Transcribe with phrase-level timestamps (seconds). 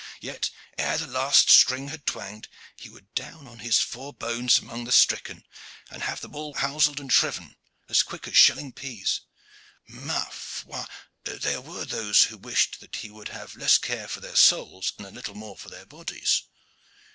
[0.19, 0.49] Yet,
[0.79, 4.85] ere the last string had twanged, he would be down on his four bones among
[4.85, 5.45] the stricken,
[5.91, 7.55] and have them all houseled and shriven,
[7.87, 9.21] as quick as shelling peas.
[9.87, 10.85] Ma foi!
[11.25, 15.05] there were those who wished that he would have less care for their souls and
[15.05, 16.45] a little more for their bodies!"